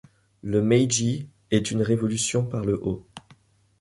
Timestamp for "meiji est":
0.63-1.69